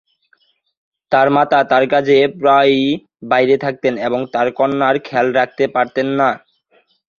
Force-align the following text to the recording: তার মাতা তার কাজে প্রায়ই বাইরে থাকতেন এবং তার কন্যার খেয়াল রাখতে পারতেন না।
তার 1.11 1.27
মাতা 1.35 1.59
তার 1.71 1.83
কাজে 1.93 2.17
প্রায়ই 2.39 2.85
বাইরে 3.31 3.55
থাকতেন 3.57 3.93
এবং 4.07 4.19
তার 4.33 4.47
কন্যার 4.57 4.95
খেয়াল 5.07 5.27
রাখতে 5.39 5.63
পারতেন 5.75 6.07
না। 6.19 6.29